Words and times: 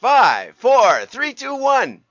Five, 0.00 0.56
four, 0.56 1.06
three, 1.06 1.32
two, 1.32 1.54
one. 1.54 2.04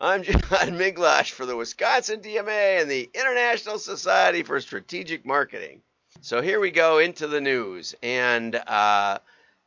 I'm 0.00 0.22
John 0.22 0.38
Miglautsch 0.78 1.32
for 1.32 1.44
the 1.44 1.56
Wisconsin 1.56 2.20
DMA 2.20 2.80
and 2.80 2.88
the 2.88 3.10
International 3.12 3.80
Society 3.80 4.44
for 4.44 4.60
Strategic 4.60 5.26
Marketing. 5.26 5.82
So 6.20 6.40
here 6.40 6.60
we 6.60 6.70
go 6.70 6.98
into 6.98 7.26
the 7.26 7.40
news. 7.40 7.96
And 8.04 8.54
uh, 8.54 9.18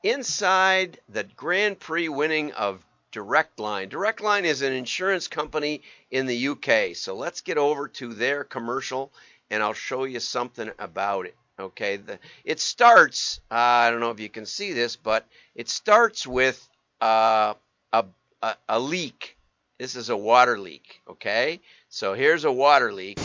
inside 0.01 1.01
the 1.09 1.25
Grand 1.35 1.77
Prix 1.81 2.07
winning 2.07 2.53
of 2.53 2.85
Direct 3.11 3.59
Line. 3.59 3.89
Direct 3.89 4.21
Line 4.21 4.45
is 4.45 4.61
an 4.61 4.71
insurance 4.71 5.27
company 5.27 5.81
in 6.11 6.25
the 6.25 6.47
UK. 6.47 6.95
So 6.95 7.15
let's 7.15 7.41
get 7.41 7.57
over 7.57 7.89
to 7.89 8.13
their 8.13 8.45
commercial 8.45 9.11
and 9.51 9.61
I'll 9.61 9.73
show 9.73 10.05
you 10.05 10.21
something 10.21 10.71
about 10.79 11.25
it. 11.25 11.35
Okay, 11.59 11.97
the, 11.97 12.17
it 12.45 12.61
starts. 12.61 13.41
Uh, 13.51 13.55
I 13.55 13.91
don't 13.91 13.99
know 13.99 14.11
if 14.11 14.21
you 14.21 14.29
can 14.29 14.45
see 14.45 14.71
this, 14.71 14.95
but 14.95 15.27
it 15.53 15.67
starts 15.67 16.25
with 16.25 16.65
uh, 17.01 17.53
a, 17.93 18.05
a, 18.41 18.55
a 18.67 18.79
leak. 18.79 19.37
This 19.77 19.95
is 19.95 20.09
a 20.09 20.17
water 20.17 20.57
leak. 20.59 21.01
Okay, 21.09 21.59
so 21.89 22.13
here's 22.13 22.43
a 22.43 22.51
water 22.51 22.91
leak, 22.91 23.19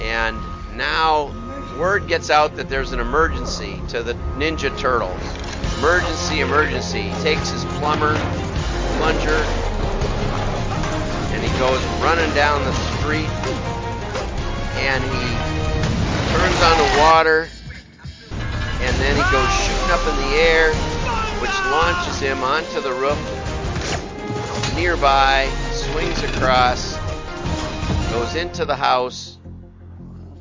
and 0.00 0.36
now 0.76 1.30
word 1.78 2.06
gets 2.08 2.30
out 2.30 2.56
that 2.56 2.68
there's 2.68 2.92
an 2.92 3.00
emergency 3.00 3.80
to 3.88 4.02
the 4.02 4.14
Ninja 4.36 4.76
Turtles. 4.78 5.22
Emergency, 5.78 6.40
emergency. 6.40 7.02
He 7.02 7.22
takes 7.22 7.50
his 7.50 7.64
plumber, 7.78 8.14
plunger, 8.96 9.38
and 11.32 11.42
he 11.42 11.58
goes 11.58 11.80
running 12.02 12.34
down 12.34 12.64
the 12.64 12.72
street, 12.72 13.28
and 14.82 15.04
he 15.04 15.38
turns 16.34 16.60
on 16.62 16.76
the 16.78 17.00
water, 17.00 17.48
and 18.82 18.94
then 18.98 19.14
he 19.14 19.22
goes 19.30 19.48
shooting 19.62 19.90
up 19.90 20.04
in 20.08 20.16
the 20.16 20.36
air, 20.36 20.87
which 21.40 21.50
launches 21.70 22.20
him 22.20 22.42
onto 22.42 22.80
the 22.80 22.92
roof 22.92 23.18
nearby, 24.76 25.48
swings 25.72 26.22
across, 26.22 26.96
goes 28.12 28.34
into 28.36 28.64
the 28.64 28.76
house, 28.76 29.38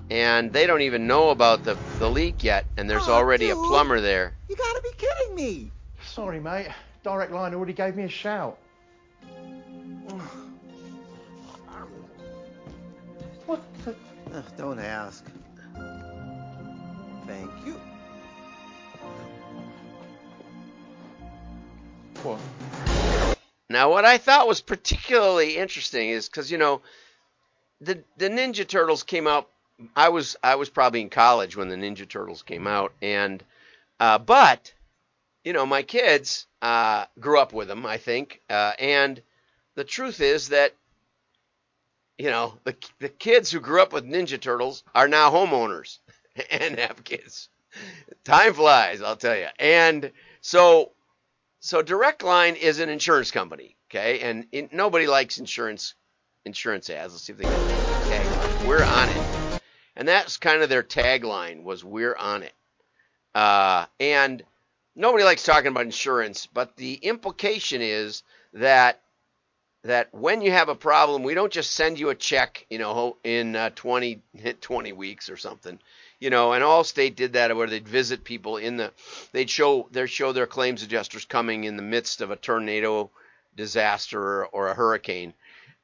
and 0.09 0.54
they 0.54 0.67
don't 0.67 0.81
even 0.81 1.08
know 1.08 1.30
about 1.30 1.64
the, 1.64 1.76
the 2.00 2.09
leak 2.09 2.44
yet, 2.44 2.66
and 2.78 2.89
there's 2.89 3.08
Oh, 3.08 3.14
already 3.14 3.50
a 3.50 3.56
plumber 3.56 4.00
there. 4.00 4.34
You 4.48 4.56
gotta 4.56 4.81
be 4.81 4.92
kidding 4.98 5.36
me! 5.36 5.72
Sorry, 6.04 6.39
mate. 6.39 6.67
Direct 7.04 7.32
line 7.32 7.54
already 7.54 7.73
gave 7.73 7.95
me 7.95 8.04
a 8.04 8.09
shout. 8.09 8.58
What 13.45 13.61
the? 13.86 13.95
Ugh, 14.34 14.44
don't 14.58 14.80
ask. 14.80 15.26
Thank 17.26 17.52
you. 17.66 17.80
What? 22.23 22.40
Now, 23.70 23.92
what 23.92 24.06
I 24.06 24.18
thought 24.18 24.48
was 24.48 24.62
particularly 24.62 25.58
interesting 25.58 26.10
is 26.10 26.28
because 26.28 26.52
you 26.52 26.58
know, 26.58 26.82
the 27.82 28.04
the 28.18 28.30
Ninja 28.30 28.68
Turtles 28.68 29.04
came 29.04 29.28
out. 29.28 29.50
I 29.96 30.10
was 30.10 30.36
I 30.42 30.56
was 30.56 30.70
probably 30.70 31.02
in 31.02 31.10
college 31.10 31.56
when 31.56 31.70
the 31.70 31.76
Ninja 31.76 32.08
Turtles 32.08 32.42
came 32.42 32.66
out, 32.66 32.94
and 33.02 33.44
uh, 34.00 34.18
but 34.18 34.73
you 35.44 35.54
know, 35.54 35.66
my 35.66 35.84
kids 35.84 36.48
uh, 36.62 37.06
grew 37.20 37.40
up 37.40 37.54
with 37.54 37.68
them, 37.68 37.86
I 37.86 37.98
think, 37.98 38.42
uh, 38.50 38.73
and 38.80 39.22
the 39.76 39.84
truth 39.84 40.20
is 40.20 40.50
that 40.50 40.73
you 42.18 42.30
know 42.30 42.54
the 42.64 42.76
the 43.00 43.10
kids 43.10 43.52
who 43.52 43.60
grew 43.60 43.82
up 43.82 43.94
with 43.94 44.06
Ninja 44.06 44.40
Turtles 44.40 44.84
are 44.95 45.08
now 45.08 45.30
homeowners 45.30 46.00
and 46.52 46.80
have 46.80 47.04
kids. 47.04 47.50
Time 48.23 48.54
flies, 48.54 49.02
I'll 49.02 49.18
tell 49.18 49.38
you. 49.38 49.48
And 49.60 50.12
so 50.42 50.92
so 51.59 51.81
Direct 51.81 52.23
Line 52.23 52.55
is 52.55 52.80
an 52.80 52.89
insurance 52.89 53.31
company, 53.31 53.75
okay? 53.89 54.19
And 54.19 54.47
nobody 54.72 55.08
likes 55.08 55.38
insurance 55.38 55.95
insurance 56.45 56.89
ads. 56.89 57.14
Let's 57.14 57.23
see 57.23 57.33
if 57.33 57.39
they 57.39 57.47
it. 57.69 57.89
Okay, 58.05 58.31
we're 58.58 58.83
on 58.83 59.09
it, 59.09 59.23
and 59.95 60.08
that's 60.08 60.38
kind 60.38 60.61
of 60.61 60.69
their 60.69 60.83
tagline 60.83 61.64
was 61.64 61.83
"We're 61.83 62.15
on 62.15 62.43
it." 62.43 62.54
Uh, 63.36 63.86
and 63.99 64.43
nobody 64.95 65.23
likes 65.23 65.43
talking 65.43 65.67
about 65.67 65.86
insurance, 65.86 66.48
but 66.48 66.76
the 66.76 66.93
implication 66.95 67.82
is 67.82 68.23
that 68.53 69.02
that 69.87 70.14
when 70.14 70.42
you 70.42 70.52
have 70.52 70.67
a 70.67 70.75
problem, 70.75 71.23
we 71.23 71.33
don't 71.33 71.52
just 71.52 71.71
send 71.71 71.98
you 71.98 72.09
a 72.09 72.15
check, 72.15 72.65
you 72.70 72.77
know, 72.77 73.15
in 73.23 73.55
uh, 73.55 73.70
20, 73.73 74.21
20 74.59 74.92
weeks 74.92 75.30
or 75.30 75.37
something, 75.37 75.80
you 76.20 76.30
know. 76.30 76.52
And 76.52 76.64
Allstate 76.64 77.15
did 77.15 77.33
that 77.33 77.55
where 77.55 77.67
they'd 77.67 77.87
visit 77.87 78.26
people 78.26 78.58
in 78.58 78.76
the, 78.77 78.92
they'd 79.31 79.49
show 79.49 79.87
their 79.92 80.08
show 80.08 80.33
their 80.33 80.45
claims 80.45 80.83
adjusters 80.83 81.23
coming 81.23 81.64
in 81.64 81.77
the 81.77 81.83
midst 81.83 82.20
of 82.20 82.31
a 82.31 82.36
tornado 82.36 83.09
disaster 83.55 84.21
or, 84.21 84.45
or 84.47 84.67
a 84.67 84.73
hurricane. 84.73 85.33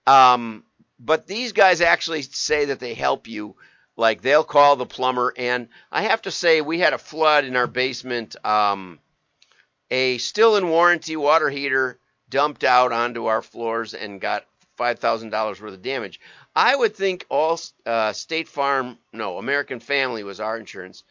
Um, 0.06 0.66
but 1.00 1.26
these 1.26 1.54
guys 1.54 1.80
actually 1.80 2.24
say 2.24 2.66
that 2.66 2.80
they 2.80 2.94
help 2.94 3.28
you. 3.28 3.56
Like 3.96 4.22
they'll 4.22 4.44
call 4.44 4.76
the 4.76 4.88
plumber, 4.88 5.34
and 5.38 5.70
I 5.92 6.02
have 6.02 6.24
to 6.24 6.32
say 6.32 6.62
we 6.62 6.80
had 6.80 6.94
a 6.94 6.98
flood 6.98 7.46
in 7.46 7.56
our 7.56 7.68
basement. 7.68 8.36
Um, 8.44 9.00
a 9.92 10.18
still 10.18 10.56
in 10.56 10.68
warranty 10.68 11.16
water 11.16 11.50
heater 11.50 12.00
dumped 12.34 12.64
out 12.64 12.92
onto 12.92 13.28
our 13.28 13.44
floors 13.44 13.94
and 13.94 14.20
got 14.20 14.44
five 14.76 14.98
thousand 14.98 15.30
dollars 15.30 15.62
worth 15.62 15.76
of 15.76 15.84
damage. 15.84 16.20
I 16.56 16.76
would 16.76 16.96
think 16.96 17.28
all 17.30 17.60
uh, 17.86 18.12
State 18.14 18.48
Farm, 18.48 18.98
no, 19.14 19.38
American 19.38 19.80
Family 19.80 20.24
was 20.24 20.40
our 20.40 20.58
insurance. 20.58 21.04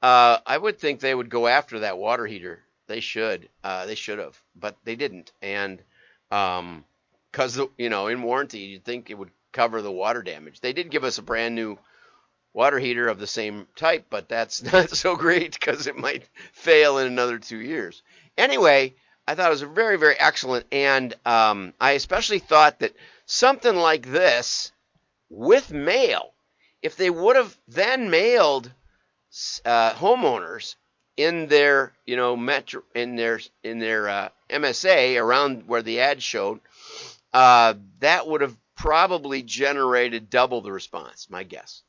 Uh, 0.00 0.38
I 0.46 0.56
would 0.56 0.78
think 0.78 1.00
they 1.00 1.14
would 1.14 1.28
go 1.28 1.46
after 1.46 1.80
that 1.80 1.98
water 1.98 2.24
heater. 2.26 2.60
They 2.86 3.00
should. 3.00 3.50
Uh, 3.62 3.84
they 3.84 3.94
should 3.94 4.18
have, 4.18 4.40
but 4.56 4.74
they 4.84 4.96
didn't. 4.96 5.32
And 5.42 5.82
um, 6.30 6.86
because 7.30 7.60
you 7.76 7.90
know, 7.90 8.06
in 8.06 8.22
warranty, 8.22 8.60
you'd 8.60 8.84
think 8.84 9.10
it 9.10 9.18
would 9.18 9.30
cover 9.52 9.82
the 9.82 9.92
water 9.92 10.22
damage. 10.22 10.60
They 10.60 10.72
did 10.72 10.90
give 10.90 11.04
us 11.04 11.18
a 11.18 11.22
brand 11.22 11.54
new 11.54 11.78
water 12.54 12.78
heater 12.78 13.06
of 13.06 13.18
the 13.18 13.26
same 13.26 13.66
type, 13.76 14.06
but 14.08 14.30
that's 14.30 14.62
not 14.72 14.88
so 14.88 15.14
great 15.14 15.60
because 15.60 15.86
it 15.86 15.98
might 15.98 16.26
fail 16.54 16.96
in 16.96 17.06
another 17.06 17.38
two 17.38 17.58
years. 17.60 18.02
Anyway, 18.38 18.94
I 19.30 19.36
thought 19.36 19.46
it 19.46 19.50
was 19.50 19.62
very, 19.62 19.96
very 19.96 20.18
excellent, 20.18 20.66
and 20.72 21.14
um, 21.24 21.72
I 21.80 21.92
especially 21.92 22.40
thought 22.40 22.80
that 22.80 22.96
something 23.26 23.76
like 23.76 24.06
this 24.06 24.72
with 25.28 25.70
mail, 25.70 26.32
if 26.82 26.96
they 26.96 27.10
would 27.10 27.36
have 27.36 27.56
then 27.68 28.10
mailed 28.10 28.72
uh, 29.64 29.92
homeowners 29.92 30.74
in 31.16 31.46
their, 31.46 31.92
you 32.06 32.16
know, 32.16 32.36
metro 32.36 32.82
in 32.92 33.14
their 33.14 33.38
in 33.62 33.78
their 33.78 34.08
uh, 34.08 34.28
MSA 34.48 35.22
around 35.22 35.68
where 35.68 35.82
the 35.82 36.00
ad 36.00 36.20
showed, 36.20 36.58
uh, 37.32 37.74
that 38.00 38.26
would 38.26 38.40
have 38.40 38.56
probably 38.74 39.44
generated 39.44 40.28
double 40.28 40.60
the 40.60 40.72
response. 40.72 41.28
My 41.30 41.44
guess. 41.44 41.82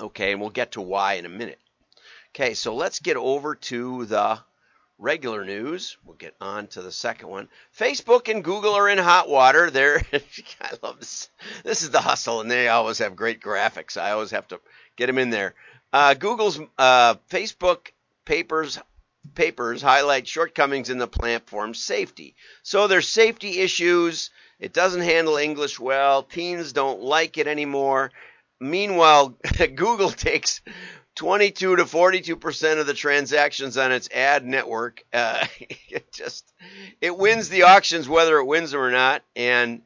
Okay, 0.00 0.32
and 0.32 0.40
we'll 0.40 0.50
get 0.50 0.72
to 0.72 0.80
why 0.80 1.12
in 1.14 1.26
a 1.26 1.28
minute. 1.28 1.60
Okay, 2.34 2.54
so 2.54 2.74
let's 2.74 2.98
get 2.98 3.16
over 3.16 3.54
to 3.54 4.04
the 4.06 4.40
regular 5.00 5.44
news. 5.44 5.96
We'll 6.04 6.16
get 6.16 6.34
on 6.40 6.66
to 6.68 6.82
the 6.82 6.92
second 6.92 7.28
one. 7.28 7.48
Facebook 7.76 8.30
and 8.30 8.44
Google 8.44 8.74
are 8.74 8.88
in 8.88 8.98
hot 8.98 9.28
water. 9.28 9.70
They're 9.70 10.02
I 10.60 10.72
love 10.82 11.00
this. 11.00 11.28
This 11.64 11.82
is 11.82 11.90
the 11.90 12.00
hustle, 12.00 12.40
and 12.40 12.50
they 12.50 12.68
always 12.68 12.98
have 12.98 13.16
great 13.16 13.40
graphics. 13.40 14.00
I 14.00 14.12
always 14.12 14.30
have 14.30 14.46
to 14.48 14.60
get 14.96 15.06
them 15.06 15.18
in 15.18 15.30
there. 15.30 15.54
Uh, 15.92 16.14
Google's 16.14 16.60
uh, 16.78 17.14
Facebook 17.30 17.88
papers 18.24 18.78
papers 19.34 19.82
highlight 19.82 20.26
shortcomings 20.26 20.90
in 20.90 20.98
the 20.98 21.06
platform's 21.06 21.82
safety. 21.82 22.34
So 22.62 22.86
there's 22.86 23.08
safety 23.08 23.58
issues. 23.58 24.30
It 24.58 24.72
doesn't 24.72 25.02
handle 25.02 25.36
English 25.36 25.78
well. 25.78 26.22
Teens 26.22 26.72
don't 26.72 27.02
like 27.02 27.38
it 27.38 27.46
anymore. 27.46 28.12
Meanwhile, 28.60 29.36
Google 29.74 30.10
takes 30.10 30.60
22 31.16 31.76
to 31.76 31.86
42 31.86 32.36
percent 32.36 32.80
of 32.80 32.86
the 32.86 32.94
transactions 32.94 33.76
on 33.76 33.92
its 33.92 34.08
ad 34.10 34.44
network. 34.44 35.04
Uh, 35.12 35.46
it 35.88 36.12
just 36.12 36.52
it 37.00 37.16
wins 37.16 37.48
the 37.48 37.64
auctions 37.64 38.08
whether 38.08 38.38
it 38.38 38.46
wins 38.46 38.70
them 38.70 38.80
or 38.80 38.90
not. 38.90 39.22
And 39.36 39.82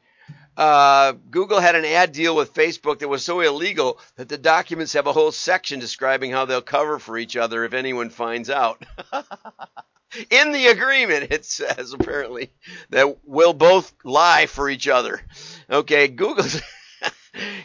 uh, 0.57 1.13
Google 1.31 1.61
had 1.61 1.75
an 1.75 1.85
ad 1.85 2.13
deal 2.13 2.37
with 2.37 2.55
Facebook 2.55 3.01
that 3.01 3.09
was 3.09 3.25
so 3.25 3.41
illegal 3.41 3.99
that 4.17 4.29
the 4.29 4.39
documents 4.39 4.93
have 4.93 5.07
a 5.07 5.13
whole 5.13 5.33
section 5.33 5.81
describing 5.81 6.31
how 6.31 6.45
they'll 6.45 6.63
cover 6.63 6.99
for 6.99 7.19
each 7.19 7.37
other 7.37 7.65
if 7.65 7.75
anyone 7.75 8.11
finds 8.11 8.51
out. 8.51 8.85
In 10.31 10.53
the 10.53 10.69
agreement, 10.69 11.33
it 11.33 11.45
says 11.45 11.93
apparently 11.93 12.53
that 12.91 13.19
we'll 13.25 13.53
both 13.53 13.93
lie 14.05 14.47
for 14.47 14.71
each 14.71 14.87
other. 14.87 15.21
Okay, 15.69 16.07
Google's 16.07 16.61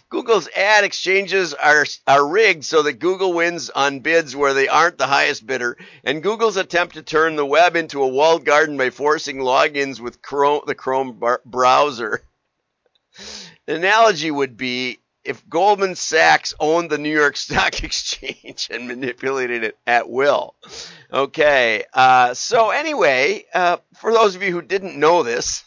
Google's 0.10 0.48
ad 0.50 0.84
exchanges 0.84 1.54
are 1.54 1.86
are 2.08 2.28
rigged 2.28 2.66
so 2.66 2.82
that 2.84 3.00
Google 3.00 3.34
wins 3.34 3.70
on 3.70 4.00
bids 4.00 4.36
where 4.36 4.54
they 4.54 4.68
aren't 4.68 4.98
the 4.98 5.08
highest 5.08 5.46
bidder, 5.46 5.78
and 6.04 6.24
Google's 6.24 6.58
attempt 6.58 6.96
to 6.96 7.04
turn 7.04 7.36
the 7.36 7.46
web 7.46 7.76
into 7.76 8.02
a 8.02 8.08
walled 8.08 8.46
garden 8.46 8.78
by 8.78 8.90
forcing 8.90 9.38
logins 9.38 10.00
with 10.00 10.22
Chrome, 10.22 10.62
the 10.66 10.76
Chrome 10.76 11.14
bar- 11.20 11.42
browser. 11.46 12.24
The 13.66 13.76
analogy 13.76 14.32
would 14.32 14.58
be 14.58 15.00
if 15.24 15.48
Goldman 15.48 15.96
Sachs 15.96 16.56
owned 16.60 16.90
the 16.90 16.98
New 16.98 17.16
York 17.16 17.38
Stock 17.38 17.84
Exchange 17.84 18.70
and 18.72 18.88
manipulated 18.88 19.64
it 19.64 19.78
at 19.86 20.10
will. 20.10 20.56
Okay, 21.12 21.84
uh, 21.94 22.34
so 22.34 22.72
anyway, 22.72 23.46
uh, 23.54 23.78
for 23.96 24.12
those 24.12 24.36
of 24.36 24.42
you 24.42 24.52
who 24.52 24.62
didn't 24.62 25.00
know 25.00 25.22
this, 25.22 25.64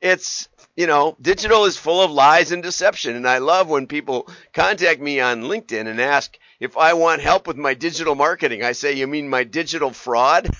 it's 0.00 0.48
you 0.76 0.86
know, 0.86 1.16
digital 1.20 1.64
is 1.64 1.76
full 1.76 2.02
of 2.02 2.10
lies 2.10 2.52
and 2.52 2.62
deception. 2.62 3.16
And 3.16 3.26
I 3.26 3.38
love 3.38 3.68
when 3.68 3.86
people 3.86 4.28
contact 4.52 5.00
me 5.00 5.20
on 5.20 5.42
LinkedIn 5.42 5.86
and 5.86 6.00
ask 6.00 6.38
if 6.60 6.76
I 6.76 6.92
want 6.92 7.22
help 7.22 7.46
with 7.46 7.56
my 7.56 7.74
digital 7.74 8.14
marketing. 8.14 8.62
I 8.62 8.72
say, 8.72 8.92
you 8.92 9.06
mean 9.06 9.28
my 9.28 9.44
digital 9.44 9.90
fraud? 9.90 10.50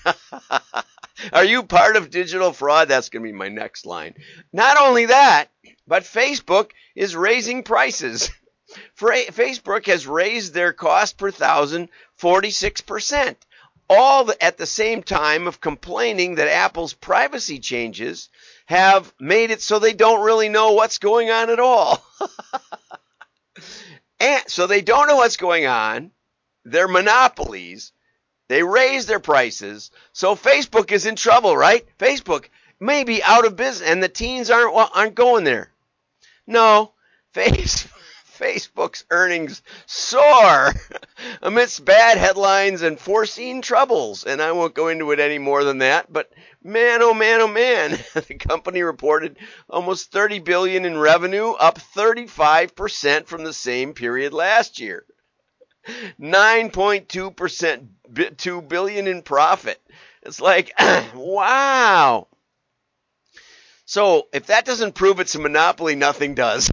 Are 1.33 1.45
you 1.45 1.63
part 1.63 1.97
of 1.97 2.11
digital 2.11 2.53
fraud? 2.53 2.89
That's 2.89 3.11
going 3.11 3.23
to 3.23 3.29
be 3.31 3.37
my 3.37 3.49
next 3.49 3.87
line. 3.87 4.15
Not 4.53 4.79
only 4.81 5.07
that, 5.07 5.47
but 5.87 6.03
Facebook 6.03 6.71
is 6.95 7.15
raising 7.15 7.63
prices. 7.63 8.31
Facebook 8.99 9.87
has 9.87 10.07
raised 10.07 10.53
their 10.53 10.73
cost 10.73 11.17
per 11.19 11.31
thousand 11.31 11.89
46%. 12.21 13.37
All 13.89 14.33
at 14.41 14.59
the 14.59 14.67
same 14.67 15.03
time 15.03 15.47
of 15.47 15.61
complaining 15.61 16.37
that 16.37 16.49
Apple's 16.49 16.93
privacy 16.93 17.59
changes 17.59 18.29
have 18.67 19.13
made 19.21 19.51
it 19.51 19.63
so 19.63 19.79
they 19.79 19.93
don't 19.93 20.25
really 20.25 20.49
know 20.49 20.73
what's 20.73 20.99
going 20.99 21.31
on 21.31 21.51
at 21.51 21.61
all. 21.61 22.05
and 24.21 24.43
so 24.49 24.67
they 24.67 24.83
don't 24.83 25.07
know 25.07 25.17
what's 25.17 25.37
going 25.37 25.67
on. 25.67 26.11
They're 26.65 26.89
monopolies. 26.89 27.93
They 28.49 28.63
raise 28.63 29.07
their 29.07 29.21
prices. 29.21 29.91
So 30.13 30.35
Facebook 30.35 30.93
is 30.93 31.07
in 31.07 31.17
trouble, 31.17 31.57
right? 31.57 31.87
Facebook 31.99 32.47
may 32.81 33.05
be 33.05 33.23
out 33.23 33.47
of 33.47 33.57
business 33.57 33.89
and 33.89 34.03
the 34.03 34.09
teens 34.09 34.51
aren't 34.51 34.75
aren't 34.75 35.15
going 35.15 35.45
there. 35.45 35.71
No, 36.47 36.93
Facebook 37.35 37.96
Facebook's 38.39 39.05
earnings 39.11 39.63
soar 39.87 40.75
amidst 41.43 41.85
bad 41.85 42.19
headlines 42.19 42.83
and 42.83 42.99
foreseen 42.99 43.63
troubles. 43.63 44.25
And 44.25 44.43
I 44.43 44.53
won't 44.53 44.75
go 44.75 44.89
into 44.89 45.11
it 45.13 45.21
any 45.21 45.39
more 45.39 45.65
than 45.65 45.79
that, 45.79 46.13
but 46.13 46.31
man, 46.63 47.03
oh 47.03 47.15
man, 47.15 47.41
oh 47.41 47.49
man, 47.49 47.93
the 48.15 48.35
company 48.35 48.83
reported 48.83 49.39
almost 49.69 50.13
30 50.13 50.41
billion 50.41 50.85
in 50.85 50.99
revenue, 50.99 51.53
up 51.53 51.79
35% 51.79 53.27
from 53.27 53.45
the 53.45 53.53
same 53.53 53.95
period 53.95 54.33
last 54.33 54.81
year. 54.81 55.05
9.2%, 56.21 58.37
2 58.37 58.63
billion 58.63 59.07
in 59.07 59.23
profit. 59.23 59.81
It's 60.23 60.41
like, 60.41 60.73
wow. 61.15 62.27
So 63.87 64.27
if 64.33 64.47
that 64.47 64.65
doesn't 64.65 64.97
prove 64.97 65.21
it's 65.21 65.37
a 65.37 65.39
monopoly, 65.39 65.95
nothing 65.95 66.35
does. 66.35 66.71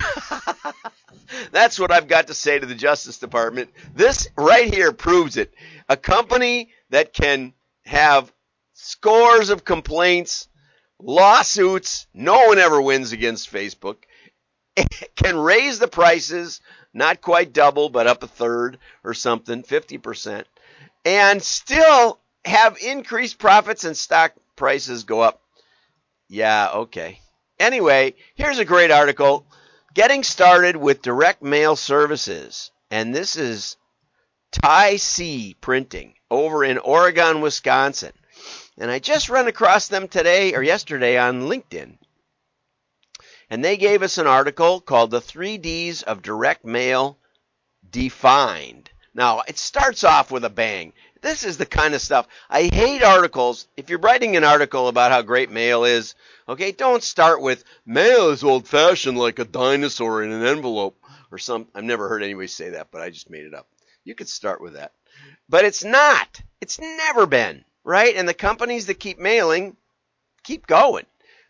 That's 1.51 1.79
what 1.79 1.91
I've 1.91 2.07
got 2.07 2.27
to 2.27 2.33
say 2.33 2.57
to 2.57 2.65
the 2.65 2.75
Justice 2.75 3.19
Department. 3.19 3.69
This 3.93 4.27
right 4.35 4.73
here 4.73 4.91
proves 4.91 5.37
it. 5.37 5.53
A 5.87 5.95
company 5.95 6.71
that 6.89 7.13
can 7.13 7.53
have 7.85 8.33
scores 8.73 9.51
of 9.51 9.63
complaints, 9.63 10.47
lawsuits, 10.99 12.07
no 12.15 12.47
one 12.47 12.57
ever 12.57 12.81
wins 12.81 13.11
against 13.11 13.51
Facebook, 13.51 13.97
can 15.15 15.37
raise 15.37 15.77
the 15.77 15.87
prices, 15.87 16.61
not 16.95 17.21
quite 17.21 17.53
double, 17.53 17.89
but 17.89 18.07
up 18.07 18.23
a 18.23 18.27
third 18.27 18.79
or 19.03 19.13
something, 19.13 19.61
50%, 19.61 20.45
and 21.05 21.43
still 21.43 22.19
have 22.43 22.77
increased 22.79 23.37
profits 23.37 23.83
and 23.83 23.95
stock 23.95 24.33
prices 24.55 25.03
go 25.03 25.21
up. 25.21 25.42
Yeah, 26.33 26.69
okay. 26.73 27.19
Anyway, 27.59 28.15
here's 28.33 28.57
a 28.57 28.65
great 28.65 28.89
article 28.89 29.45
getting 29.93 30.23
started 30.23 30.75
with 30.75 31.03
direct 31.03 31.43
mail 31.43 31.75
services. 31.75 32.71
And 32.89 33.13
this 33.13 33.35
is 33.35 33.77
Thysse 34.51 35.53
Printing 35.61 36.15
over 36.31 36.63
in 36.63 36.79
Oregon, 36.79 37.41
Wisconsin. 37.41 38.13
And 38.79 38.89
I 38.89 38.97
just 38.97 39.29
ran 39.29 39.45
across 39.45 39.89
them 39.89 40.07
today 40.07 40.55
or 40.55 40.63
yesterday 40.63 41.19
on 41.19 41.43
LinkedIn. 41.43 41.99
And 43.51 43.63
they 43.63 43.77
gave 43.77 44.01
us 44.01 44.17
an 44.17 44.25
article 44.25 44.81
called 44.81 45.11
The 45.11 45.21
Three 45.21 45.59
Ds 45.59 46.01
of 46.01 46.23
Direct 46.23 46.65
Mail 46.65 47.19
Defined. 47.87 48.89
Now, 49.13 49.43
it 49.47 49.59
starts 49.59 50.03
off 50.03 50.31
with 50.31 50.45
a 50.45 50.49
bang. 50.49 50.93
This 51.23 51.45
is 51.45 51.57
the 51.57 51.65
kind 51.65 51.93
of 51.93 52.01
stuff 52.01 52.27
I 52.49 52.63
hate 52.63 53.01
articles. 53.01 53.65
If 53.77 53.89
you're 53.89 53.97
writing 53.97 54.35
an 54.35 54.43
article 54.43 54.89
about 54.89 55.13
how 55.13 55.21
great 55.21 55.49
mail 55.49 55.85
is, 55.85 56.15
okay, 56.49 56.73
don't 56.73 57.01
start 57.01 57.41
with 57.41 57.63
mail 57.85 58.31
is 58.31 58.43
old 58.43 58.67
fashioned 58.67 59.17
like 59.17 59.39
a 59.39 59.45
dinosaur 59.45 60.21
in 60.21 60.33
an 60.33 60.45
envelope 60.45 60.97
or 61.31 61.37
some. 61.37 61.65
I've 61.73 61.85
never 61.85 62.09
heard 62.09 62.23
anybody 62.23 62.47
say 62.47 62.71
that, 62.71 62.89
but 62.91 63.01
I 63.01 63.09
just 63.09 63.29
made 63.29 63.45
it 63.45 63.53
up. 63.53 63.67
You 64.03 64.15
could 64.15 64.27
start 64.27 64.59
with 64.59 64.73
that. 64.73 64.91
But 65.47 65.63
it's 65.63 65.85
not. 65.85 66.41
It's 66.59 66.77
never 66.81 67.25
been, 67.25 67.63
right? 67.85 68.13
And 68.17 68.27
the 68.27 68.33
companies 68.33 68.87
that 68.87 68.99
keep 68.99 69.17
mailing 69.17 69.77
keep 70.43 70.67
going. 70.67 71.05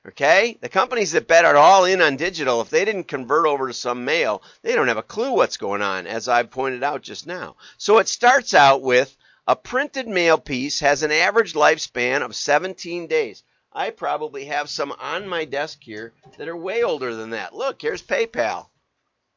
Okay? 0.07 0.59
The 0.61 0.69
companies 0.69 1.13
that 1.13 1.27
bet 1.27 1.45
are 1.45 1.55
all 1.55 1.85
in 1.85 1.99
on 1.99 2.15
digital, 2.15 2.61
if 2.61 2.69
they 2.69 2.85
didn't 2.85 3.05
convert 3.05 3.47
over 3.47 3.69
to 3.69 3.73
some 3.73 4.05
mail, 4.05 4.43
they 4.61 4.75
don't 4.75 4.87
have 4.87 4.97
a 4.97 5.01
clue 5.01 5.31
what's 5.31 5.57
going 5.57 5.81
on, 5.81 6.05
as 6.05 6.27
I've 6.27 6.51
pointed 6.51 6.83
out 6.83 7.01
just 7.01 7.25
now. 7.25 7.55
So 7.77 7.97
it 7.97 8.07
starts 8.07 8.53
out 8.53 8.83
with 8.83 9.17
a 9.47 9.55
printed 9.55 10.07
mail 10.07 10.37
piece 10.37 10.79
has 10.79 11.03
an 11.03 11.11
average 11.11 11.53
lifespan 11.53 12.21
of 12.21 12.35
17 12.35 13.07
days. 13.07 13.43
I 13.71 13.89
probably 13.89 14.45
have 14.45 14.69
some 14.69 14.91
on 14.93 15.27
my 15.27 15.45
desk 15.45 15.79
here 15.81 16.13
that 16.37 16.47
are 16.47 16.55
way 16.55 16.83
older 16.83 17.15
than 17.15 17.31
that. 17.31 17.55
Look, 17.55 17.81
here's 17.81 18.03
PayPal. 18.03 18.67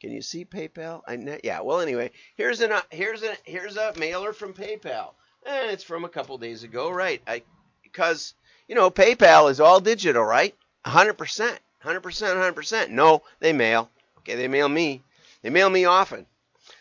Can 0.01 0.13
you 0.13 0.23
see 0.23 0.45
PayPal? 0.45 1.03
I 1.07 1.39
yeah. 1.43 1.61
Well, 1.61 1.81
anyway, 1.81 2.11
here's 2.37 2.61
an 2.61 2.73
uh, 2.73 2.83
here's 2.91 3.23
a 3.23 3.35
here's 3.45 3.79
a 3.79 3.95
mailer 3.97 4.35
from 4.35 4.53
PayPal, 4.53 5.15
and 5.47 5.71
it's 5.71 5.83
from 5.83 6.05
a 6.05 6.09
couple 6.11 6.37
days 6.37 6.65
ago, 6.65 6.91
right? 6.91 7.23
I 7.27 7.43
because 7.83 8.35
you 8.69 8.75
know, 8.75 8.91
PayPal 8.91 9.51
is 9.51 9.61
all 9.61 9.81
digital, 9.81 10.25
right? 10.25 10.55
100%. 10.85 11.17
100%, 11.17 11.59
100%. 11.85 12.91
No, 12.91 13.23
they 13.39 13.53
mail. 13.53 13.91
Okay, 14.19 14.35
they 14.35 14.49
mail 14.49 14.69
me. 14.69 15.03
They 15.43 15.51
mail 15.51 15.71
me 15.71 15.85
often. 15.85 16.27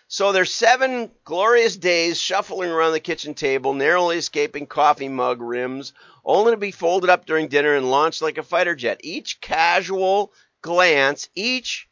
So 0.07 0.31
there's 0.31 0.53
seven 0.53 1.11
glorious 1.23 1.75
days 1.77 2.19
shuffling 2.19 2.69
around 2.69 2.91
the 2.91 2.99
kitchen 2.99 3.33
table, 3.33 3.73
narrowly 3.73 4.17
escaping 4.17 4.67
coffee 4.67 5.09
mug 5.09 5.41
rims, 5.41 5.93
only 6.23 6.51
to 6.51 6.57
be 6.57 6.71
folded 6.71 7.09
up 7.09 7.25
during 7.25 7.47
dinner 7.47 7.75
and 7.75 7.89
launched 7.89 8.21
like 8.21 8.37
a 8.37 8.43
fighter 8.43 8.75
jet. 8.75 8.99
Each 9.03 9.41
casual 9.41 10.31
glance, 10.61 11.27
each 11.33 11.89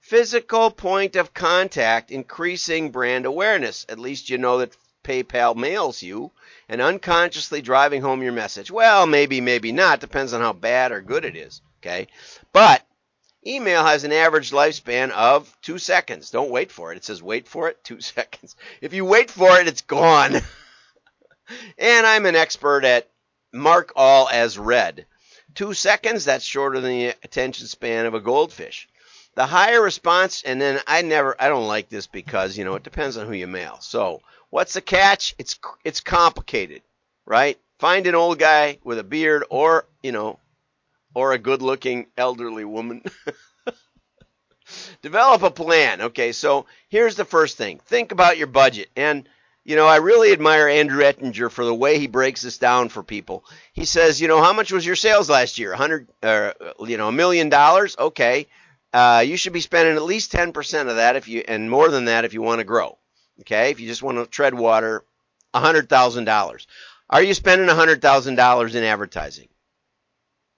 physical 0.00 0.70
point 0.70 1.16
of 1.16 1.34
contact 1.34 2.10
increasing 2.10 2.90
brand 2.90 3.26
awareness. 3.26 3.84
At 3.88 3.98
least 3.98 4.30
you 4.30 4.38
know 4.38 4.58
that 4.58 4.76
PayPal 5.04 5.56
mails 5.56 6.02
you 6.02 6.30
and 6.68 6.80
unconsciously 6.80 7.60
driving 7.60 8.02
home 8.02 8.22
your 8.22 8.32
message. 8.32 8.70
Well, 8.70 9.06
maybe, 9.06 9.40
maybe 9.40 9.72
not. 9.72 10.00
Depends 10.00 10.32
on 10.32 10.40
how 10.40 10.52
bad 10.52 10.92
or 10.92 11.00
good 11.00 11.24
it 11.24 11.36
is. 11.36 11.60
Okay. 11.80 12.08
But 12.52 12.84
email 13.48 13.84
has 13.84 14.04
an 14.04 14.12
average 14.12 14.50
lifespan 14.50 15.10
of 15.10 15.54
two 15.62 15.78
seconds. 15.78 16.30
Don't 16.30 16.50
wait 16.50 16.70
for 16.70 16.92
it. 16.92 16.96
It 16.96 17.04
says 17.04 17.22
wait 17.22 17.48
for 17.48 17.68
it, 17.68 17.82
two 17.84 18.00
seconds. 18.00 18.56
If 18.80 18.92
you 18.92 19.04
wait 19.04 19.30
for 19.30 19.58
it, 19.58 19.68
it's 19.68 19.82
gone. 19.82 20.34
and 21.78 22.06
I'm 22.06 22.26
an 22.26 22.36
expert 22.36 22.84
at 22.84 23.08
mark 23.52 23.92
all 23.96 24.28
as 24.28 24.58
read. 24.58 25.06
Two 25.54 25.74
seconds, 25.74 26.24
that's 26.24 26.44
shorter 26.44 26.80
than 26.80 26.90
the 26.90 27.14
attention 27.22 27.66
span 27.66 28.06
of 28.06 28.14
a 28.14 28.20
goldfish. 28.20 28.88
The 29.34 29.46
higher 29.46 29.80
response, 29.80 30.42
and 30.42 30.60
then 30.60 30.80
I 30.86 31.02
never, 31.02 31.34
I 31.40 31.48
don't 31.48 31.66
like 31.66 31.88
this 31.88 32.06
because, 32.06 32.58
you 32.58 32.64
know, 32.64 32.74
it 32.74 32.82
depends 32.82 33.16
on 33.16 33.26
who 33.26 33.32
you 33.32 33.46
mail. 33.46 33.78
So 33.80 34.20
What's 34.50 34.72
the 34.72 34.80
catch? 34.80 35.34
It's 35.38 35.58
it's 35.84 36.00
complicated, 36.00 36.82
right? 37.26 37.58
Find 37.78 38.06
an 38.06 38.14
old 38.14 38.38
guy 38.38 38.78
with 38.82 38.98
a 38.98 39.04
beard 39.04 39.44
or, 39.50 39.84
you 40.02 40.10
know, 40.10 40.38
or 41.14 41.32
a 41.32 41.38
good-looking 41.38 42.06
elderly 42.16 42.64
woman. 42.64 43.02
Develop 45.02 45.42
a 45.42 45.50
plan. 45.50 46.00
Okay, 46.02 46.32
so 46.32 46.66
here's 46.88 47.16
the 47.16 47.24
first 47.24 47.56
thing. 47.56 47.80
Think 47.86 48.12
about 48.12 48.38
your 48.38 48.46
budget. 48.46 48.88
And 48.96 49.28
you 49.64 49.76
know, 49.76 49.86
I 49.86 49.96
really 49.96 50.32
admire 50.32 50.66
Andrew 50.66 51.04
Ettinger 51.04 51.50
for 51.50 51.62
the 51.62 51.74
way 51.74 51.98
he 51.98 52.06
breaks 52.06 52.40
this 52.40 52.56
down 52.56 52.88
for 52.88 53.02
people. 53.02 53.44
He 53.74 53.84
says, 53.84 54.18
you 54.18 54.26
know, 54.26 54.42
how 54.42 54.54
much 54.54 54.72
was 54.72 54.86
your 54.86 54.96
sales 54.96 55.28
last 55.28 55.58
year? 55.58 55.70
100 55.70 56.08
uh, 56.22 56.52
you 56.86 56.96
know, 56.96 57.08
a 57.08 57.12
million 57.12 57.50
dollars? 57.50 57.94
Okay. 57.98 58.46
Uh, 58.94 59.22
you 59.26 59.36
should 59.36 59.52
be 59.52 59.60
spending 59.60 59.96
at 59.96 60.02
least 60.02 60.32
10% 60.32 60.88
of 60.88 60.96
that 60.96 61.16
if 61.16 61.28
you 61.28 61.44
and 61.46 61.70
more 61.70 61.90
than 61.90 62.06
that 62.06 62.24
if 62.24 62.32
you 62.32 62.40
want 62.40 62.60
to 62.60 62.64
grow. 62.64 62.96
Okay, 63.40 63.70
if 63.70 63.78
you 63.78 63.86
just 63.86 64.02
want 64.02 64.16
to 64.16 64.26
tread 64.26 64.54
water, 64.54 65.04
$100,000. 65.54 66.66
Are 67.10 67.22
you 67.22 67.34
spending 67.34 67.68
$100,000 67.68 68.74
in 68.74 68.84
advertising? 68.84 69.48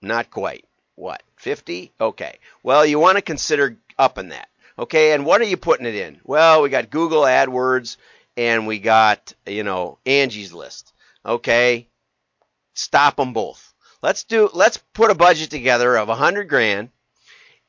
Not 0.02 0.30
quite. 0.30 0.64
What? 0.96 1.22
50? 1.36 1.92
Okay. 2.00 2.38
Well, 2.62 2.84
you 2.84 2.98
want 2.98 3.16
to 3.16 3.22
consider 3.22 3.76
upping 3.98 4.30
that. 4.30 4.48
Okay, 4.78 5.12
and 5.12 5.26
what 5.26 5.40
are 5.40 5.44
you 5.44 5.58
putting 5.58 5.86
it 5.86 5.94
in? 5.94 6.20
Well, 6.24 6.62
we 6.62 6.70
got 6.70 6.90
Google 6.90 7.22
AdWords 7.22 7.96
and 8.36 8.66
we 8.66 8.78
got, 8.78 9.34
you 9.46 9.62
know, 9.62 9.98
Angie's 10.06 10.54
List. 10.54 10.94
Okay? 11.24 11.86
Stop 12.74 13.16
them 13.16 13.34
both. 13.34 13.74
Let's 14.02 14.24
do 14.24 14.48
let's 14.54 14.78
put 14.94 15.10
a 15.10 15.14
budget 15.14 15.50
together 15.50 15.96
of 15.96 16.08
100 16.08 16.48
grand 16.48 16.88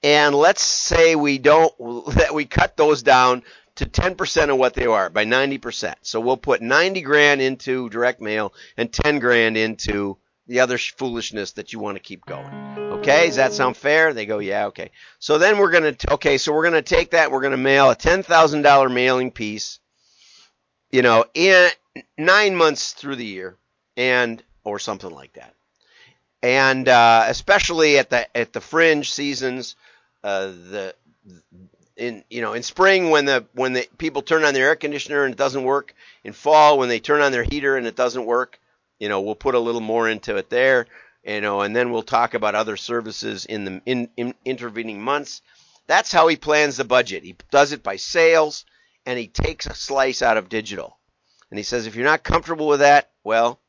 and 0.02 0.34
let's 0.34 0.64
say 0.64 1.16
we 1.16 1.38
don't 1.38 1.74
that 2.16 2.34
we 2.34 2.46
cut 2.46 2.78
those 2.78 3.04
down 3.04 3.44
to 3.76 3.86
10% 3.86 4.50
of 4.50 4.58
what 4.58 4.74
they 4.74 4.86
are 4.86 5.10
by 5.10 5.26
90%. 5.26 5.96
So 6.02 6.20
we'll 6.20 6.38
put 6.38 6.62
90 6.62 7.02
grand 7.02 7.42
into 7.42 7.90
direct 7.90 8.22
mail 8.22 8.54
and 8.78 8.92
10 8.92 9.20
grand 9.20 9.58
into 9.58 10.18
the 10.52 10.60
other 10.60 10.78
foolishness 10.78 11.54
that 11.54 11.72
you 11.72 11.80
want 11.80 11.96
to 11.96 12.04
keep 12.04 12.26
going. 12.26 12.54
Okay, 12.78 13.28
does 13.28 13.38
that 13.38 13.54
sound 13.54 13.78
fair? 13.78 14.14
They 14.14 14.26
go, 14.26 14.40
yeah, 14.40 14.66
okay. 14.66 14.92
So 15.18 15.38
then 15.38 15.58
we're 15.58 15.72
gonna, 15.72 15.96
okay, 16.10 16.38
so 16.38 16.52
we're 16.52 16.66
gonna 16.66 16.82
take 16.82 17.12
that, 17.12 17.32
we're 17.32 17.40
gonna 17.40 17.56
mail 17.56 17.90
a 17.90 17.96
ten 17.96 18.22
thousand 18.22 18.64
dollar 18.64 18.90
mailing 18.90 19.32
piece, 19.32 19.80
you 20.92 21.04
know, 21.04 21.24
in 21.34 21.70
nine 22.18 22.54
months 22.54 22.92
through 22.92 23.16
the 23.16 23.26
year, 23.26 23.56
and 23.96 24.44
or 24.66 24.78
something 24.78 25.10
like 25.10 25.32
that, 25.34 25.56
and 26.44 26.90
uh, 26.90 27.24
especially 27.28 27.98
at 27.98 28.10
the 28.10 28.38
at 28.38 28.52
the 28.52 28.60
fringe 28.60 29.10
seasons, 29.10 29.78
uh, 30.26 30.48
the 30.48 30.94
in 31.96 32.26
you 32.30 32.42
know 32.42 32.52
in 32.52 32.64
spring 32.64 33.10
when 33.10 33.24
the 33.24 33.46
when 33.54 33.72
the 33.72 33.88
people 33.98 34.22
turn 34.22 34.44
on 34.44 34.54
their 34.54 34.68
air 34.68 34.76
conditioner 34.76 35.24
and 35.24 35.34
it 35.34 35.38
doesn't 35.38 35.64
work, 35.64 35.96
in 36.26 36.34
fall 36.34 36.78
when 36.78 36.90
they 36.90 37.00
turn 37.00 37.22
on 37.22 37.32
their 37.32 37.44
heater 37.46 37.78
and 37.78 37.88
it 37.88 37.96
doesn't 37.96 38.26
work, 38.26 38.60
you 39.02 39.10
know, 39.10 39.20
we'll 39.20 39.36
put 39.36 39.56
a 39.56 39.60
little 39.60 39.82
more 39.82 40.08
into 40.08 40.38
it 40.38 40.50
there 40.50 40.88
you 41.24 41.42
know, 41.42 41.62
and 41.62 41.76
then 41.76 41.92
we'll 41.92 42.04
talk 42.04 42.34
about 42.34 42.56
other 42.56 42.78
services 42.78 43.46
in 43.46 43.66
the 43.66 43.82
in, 43.86 44.10
in 44.18 44.34
intervening 44.46 45.02
months. 45.02 45.42
That's 45.88 46.12
how 46.12 46.28
he 46.28 46.36
plans 46.36 46.78
the 46.78 46.84
budget. 46.84 47.24
He 47.24 47.36
does 47.52 47.72
it 47.72 47.84
by 47.84 47.98
sales, 47.98 48.66
and 49.06 49.20
he 49.20 49.28
takes 49.28 49.66
a 49.66 49.74
slice 49.74 50.22
out 50.22 50.38
of 50.38 50.50
digital. 50.50 50.98
And 51.50 51.60
he 51.60 51.64
says, 51.64 51.86
if 51.86 51.96
you're 51.96 52.06
not 52.06 52.24
comfortable 52.24 52.68
with 52.68 52.80
that, 52.80 53.12
well, 53.24 53.60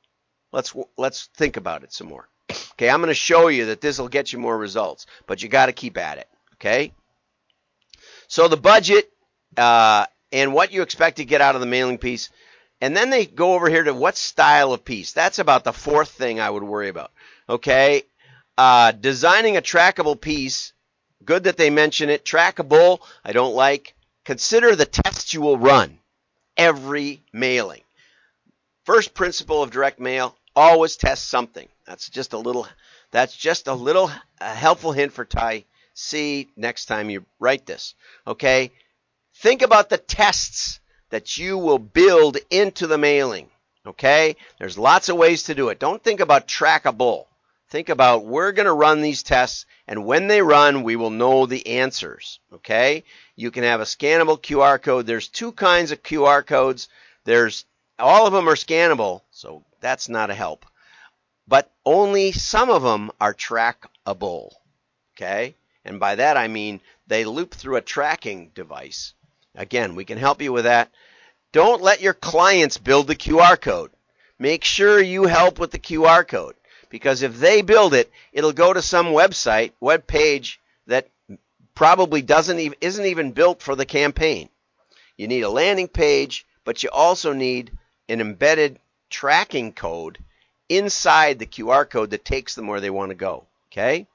let's 0.53 0.75
let's 0.97 1.27
think 1.37 1.57
about 1.57 1.83
it 1.83 1.93
some 1.93 2.09
more. 2.09 2.29
Okay, 2.73 2.89
I'm 2.89 3.01
going 3.01 3.09
to 3.09 3.15
show 3.15 3.49
you 3.49 3.67
that 3.67 3.81
this 3.81 3.99
will 3.99 4.09
get 4.09 4.33
you 4.33 4.39
more 4.39 4.57
results, 4.57 5.07
but 5.27 5.43
you 5.43 5.49
got 5.49 5.67
to 5.67 5.73
keep 5.73 5.99
at 5.99 6.19
it. 6.19 6.29
Okay. 6.55 6.93
So 8.29 8.49
the 8.49 8.57
budget 8.57 9.11
uh, 9.57 10.07
and 10.31 10.55
what 10.55 10.73
you 10.73 10.83
expect 10.83 11.19
to 11.19 11.25
get 11.25 11.41
out 11.41 11.55
of 11.55 11.61
the 11.61 11.67
mailing 11.67 11.99
piece, 11.99 12.31
and 12.83 12.97
then 12.97 13.11
they 13.11 13.27
go 13.27 13.55
over 13.55 13.69
here 13.69 13.85
to 13.85 13.95
what 13.95 14.17
style 14.17 14.73
of 14.73 14.85
piece. 14.85 15.13
That's 15.13 15.39
about 15.39 15.63
the 15.63 15.73
fourth 15.73 16.11
thing 16.11 16.41
I 16.41 16.51
would 16.51 16.65
worry 16.65 16.89
about. 16.89 17.13
Okay. 17.49 18.03
Uh, 18.59 18.91
designing 18.91 19.57
a 19.57 19.63
trackable 19.63 20.21
piece. 20.21 20.73
Good 21.25 21.45
that 21.45 21.57
they 21.57 21.71
mention 21.71 22.11
it. 22.11 22.25
Trackable, 22.25 22.99
I 23.25 23.31
don't 23.31 23.55
like. 23.55 23.95
Consider 24.25 24.75
the 24.75 24.85
tests 24.85 25.33
you 25.33 25.41
will 25.41 25.59
run 25.59 26.01
every 26.57 27.23
mailing. 27.33 27.83
First 28.85 29.15
principle 29.15 29.63
of 29.63 29.71
direct 29.71 30.01
mail, 30.01 30.37
always 30.57 30.97
test 30.97 31.29
something. 31.29 31.69
That's 31.87 32.11
just 32.11 32.33
a 32.33 32.39
little 32.39 32.67
that's 33.13 33.37
just 33.37 33.69
a 33.69 33.75
little 33.75 34.11
a 34.41 34.55
helpful 34.55 34.91
hint 34.91 35.13
for 35.13 35.25
Ty 35.25 35.67
C 35.95 36.51
next 36.57 36.87
time 36.87 37.11
you 37.11 37.25
write 37.39 37.65
this. 37.65 37.95
Okay? 38.27 38.73
Think 39.37 39.63
about 39.63 39.89
the 39.89 39.99
tests 39.99 40.81
that 41.13 41.37
you 41.37 41.59
will 41.59 41.79
build 41.79 42.39
into 42.49 42.87
the 42.87 42.97
mailing. 42.97 43.47
Okay? 43.87 44.35
There's 44.59 44.79
lots 44.79 45.11
of 45.11 45.19
ways 45.19 45.43
to 45.45 45.55
do 45.55 45.69
it. 45.69 45.79
Don't 45.79 46.03
think 46.03 46.21
about 46.21 46.49
trackable. 46.49 47.27
Think 47.69 47.91
about 47.91 48.25
we're 48.25 48.53
going 48.53 48.67
to 48.67 48.73
run 48.73 49.03
these 49.03 49.23
tests, 49.23 49.67
and 49.87 50.07
when 50.07 50.27
they 50.27 50.41
run, 50.41 50.83
we 50.83 50.97
will 50.97 51.11
know 51.11 51.45
the 51.45 51.67
answers. 51.67 52.41
Okay? 52.55 53.05
You 53.37 53.51
can 53.51 53.63
have 53.63 53.83
a 53.83 53.85
scannable 53.85 54.41
QR 54.41 54.81
code. 54.81 55.07
There's 55.07 55.29
two 55.29 55.53
kinds 55.53 55.93
of 55.93 56.03
QR 56.03 56.47
codes. 56.47 56.89
There's 57.25 57.67
all 57.99 58.27
of 58.27 58.33
them 58.33 58.49
are 58.49 58.55
scannable, 58.55 59.21
so 59.31 59.65
that's 59.81 60.09
not 60.09 60.31
a 60.31 60.35
help. 60.35 60.65
But 61.47 61.71
only 61.85 62.33
some 62.33 62.71
of 62.71 62.83
them 62.83 63.11
are 63.21 63.35
trackable. 63.35 64.53
Okay? 65.15 65.57
And 65.85 66.01
by 66.01 66.15
that 66.15 66.39
I 66.39 66.49
mean 66.49 66.81
they 67.07 67.27
loop 67.27 67.53
through 67.53 67.77
a 67.77 67.83
tracking 67.83 68.51
device. 68.55 69.13
Again, 69.55 69.95
we 69.95 70.05
can 70.05 70.19
help 70.19 70.41
you 70.41 70.53
with 70.53 70.65
that. 70.65 70.91
Don't 71.53 71.83
let 71.83 72.01
your 72.01 72.15
clients 72.15 72.79
build 72.79 73.07
the 73.07 73.17
QR 73.17 73.61
code. 73.61 73.91
Make 74.39 74.65
sure 74.65 75.01
you 75.01 75.25
help 75.25 75.59
with 75.59 75.71
the 75.71 75.79
QR 75.79 76.27
code. 76.27 76.55
Because 76.89 77.23
if 77.23 77.39
they 77.39 77.63
build 77.63 77.95
it, 77.95 78.11
it'll 78.33 78.53
go 78.53 78.73
to 78.73 78.83
some 78.83 79.07
website, 79.07 79.73
web 79.81 80.07
page 80.07 80.61
that 80.87 81.09
probably 81.75 82.23
doesn't 82.23 82.59
even 82.59 82.77
isn't 82.81 83.07
even 83.07 83.33
built 83.33 83.63
for 83.63 83.75
the 83.75 83.87
campaign. 83.87 84.49
You 85.17 85.29
need 85.29 85.43
a 85.43 85.51
landing 85.51 85.89
page, 85.89 86.47
but 86.65 86.83
you 86.83 86.91
also 86.91 87.33
need 87.33 87.71
an 88.09 88.21
embedded 88.21 88.79
tracking 89.11 89.73
code 89.73 90.19
inside 90.69 91.39
the 91.39 91.47
QR 91.47 91.89
code 91.89 92.11
that 92.11 92.25
takes 92.25 92.55
them 92.55 92.67
where 92.67 92.81
they 92.81 92.91
want 92.91 93.11
to 93.11 93.15
go. 93.15 93.45
Okay? 93.71 94.07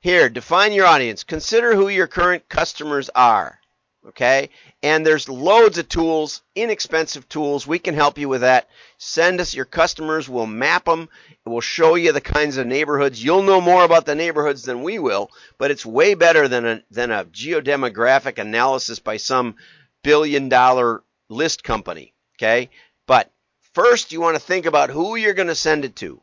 Here, 0.00 0.28
define 0.28 0.72
your 0.72 0.86
audience. 0.86 1.24
Consider 1.24 1.74
who 1.74 1.88
your 1.88 2.06
current 2.06 2.48
customers 2.48 3.10
are. 3.14 3.60
Okay? 4.08 4.50
And 4.82 5.04
there's 5.04 5.28
loads 5.28 5.78
of 5.78 5.88
tools, 5.88 6.42
inexpensive 6.54 7.28
tools. 7.28 7.66
We 7.66 7.78
can 7.78 7.94
help 7.94 8.18
you 8.18 8.28
with 8.28 8.42
that. 8.42 8.68
Send 8.98 9.40
us 9.40 9.54
your 9.54 9.64
customers. 9.64 10.28
We'll 10.28 10.46
map 10.46 10.84
them. 10.84 11.08
We'll 11.44 11.60
show 11.60 11.96
you 11.96 12.12
the 12.12 12.20
kinds 12.20 12.56
of 12.56 12.66
neighborhoods. 12.66 13.22
You'll 13.22 13.42
know 13.42 13.60
more 13.60 13.84
about 13.84 14.06
the 14.06 14.14
neighborhoods 14.14 14.62
than 14.62 14.84
we 14.84 14.98
will, 14.98 15.30
but 15.58 15.70
it's 15.70 15.84
way 15.84 16.14
better 16.14 16.46
than 16.46 16.66
a, 16.66 16.82
than 16.90 17.10
a 17.10 17.24
geodemographic 17.24 18.38
analysis 18.38 19.00
by 19.00 19.16
some 19.16 19.56
billion 20.02 20.48
dollar 20.48 21.02
list 21.28 21.64
company. 21.64 22.14
Okay? 22.36 22.70
But 23.06 23.32
first, 23.74 24.12
you 24.12 24.20
want 24.20 24.36
to 24.36 24.40
think 24.40 24.66
about 24.66 24.90
who 24.90 25.16
you're 25.16 25.34
going 25.34 25.48
to 25.48 25.54
send 25.54 25.84
it 25.84 25.96
to. 25.96 26.20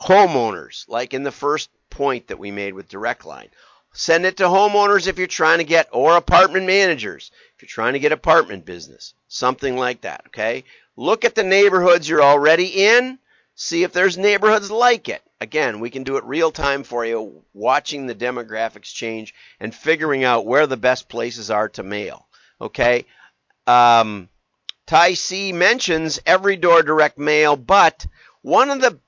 Homeowners, 0.00 0.88
like 0.88 1.14
in 1.14 1.22
the 1.22 1.30
first 1.30 1.70
point 1.88 2.26
that 2.28 2.38
we 2.38 2.50
made 2.50 2.74
with 2.74 2.88
Direct 2.88 3.24
Line 3.24 3.50
Send 3.92 4.24
it 4.24 4.38
to 4.38 4.44
homeowners 4.44 5.06
if 5.06 5.18
you're 5.18 5.26
trying 5.26 5.58
to 5.58 5.64
get, 5.64 5.88
or 5.92 6.16
apartment 6.16 6.66
managers 6.66 7.30
if 7.54 7.62
you're 7.62 7.68
trying 7.68 7.92
to 7.92 7.98
get 7.98 8.12
apartment 8.12 8.64
business, 8.64 9.14
something 9.28 9.76
like 9.76 10.00
that. 10.00 10.22
Okay. 10.28 10.64
Look 10.96 11.24
at 11.24 11.34
the 11.34 11.42
neighborhoods 11.42 12.08
you're 12.08 12.22
already 12.22 12.86
in. 12.86 13.18
See 13.54 13.82
if 13.82 13.92
there's 13.92 14.16
neighborhoods 14.16 14.70
like 14.70 15.08
it. 15.08 15.22
Again, 15.40 15.80
we 15.80 15.90
can 15.90 16.04
do 16.04 16.16
it 16.16 16.24
real 16.24 16.50
time 16.50 16.84
for 16.84 17.04
you, 17.04 17.42
watching 17.52 18.06
the 18.06 18.14
demographics 18.14 18.94
change 18.94 19.34
and 19.60 19.74
figuring 19.74 20.24
out 20.24 20.46
where 20.46 20.66
the 20.66 20.76
best 20.76 21.08
places 21.08 21.50
are 21.50 21.68
to 21.70 21.82
mail. 21.82 22.26
Okay. 22.60 23.04
Um, 23.66 24.28
Thysse 24.86 25.52
mentions 25.52 26.18
every 26.24 26.56
door 26.56 26.82
direct 26.82 27.18
mail, 27.18 27.56
but 27.56 28.06
one 28.40 28.70
of 28.70 28.80
the 28.80 28.98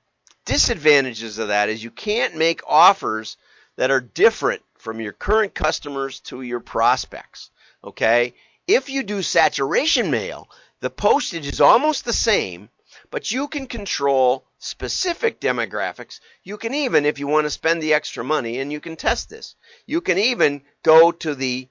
disadvantages 0.45 1.39
of 1.39 1.47
that 1.49 1.69
is 1.69 1.83
you 1.83 1.91
can't 1.91 2.35
make 2.35 2.61
offers 2.67 3.37
that 3.75 3.91
are 3.91 3.99
different 3.99 4.61
from 4.85 5.01
your 5.01 5.13
current 5.13 5.55
customers 5.55 6.19
to 6.19 6.43
your 6.43 6.59
prospects. 6.59 7.49
Okay? 7.83 8.35
If 8.67 8.87
you 8.87 9.01
do 9.01 9.23
saturation 9.23 10.11
mail, 10.11 10.47
the 10.79 10.91
postage 10.91 11.47
is 11.47 11.59
almost 11.59 12.05
the 12.05 12.13
same, 12.13 12.69
but 13.09 13.31
you 13.31 13.47
can 13.47 13.65
control 13.65 14.45
specific 14.59 15.39
demographics. 15.41 16.19
You 16.43 16.57
can 16.57 16.75
even, 16.75 17.07
if 17.07 17.17
you 17.17 17.25
want 17.25 17.45
to 17.45 17.49
spend 17.49 17.81
the 17.81 17.95
extra 17.95 18.23
money, 18.23 18.59
and 18.59 18.71
you 18.71 18.79
can 18.79 18.95
test 18.95 19.27
this, 19.27 19.55
you 19.87 20.01
can 20.01 20.19
even 20.19 20.61
go 20.83 21.11
to 21.11 21.33
the 21.33 21.67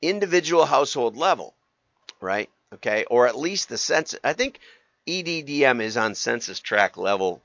individual 0.00 0.64
household 0.64 1.16
level, 1.16 1.54
right? 2.20 2.48
Okay, 2.72 3.04
or 3.10 3.26
at 3.26 3.36
least 3.36 3.68
the 3.68 3.78
census. 3.78 4.20
I 4.22 4.32
think 4.32 4.60
EDDM 5.08 5.82
is 5.82 5.96
on 5.96 6.14
census 6.14 6.60
tract 6.60 6.98
level, 6.98 7.42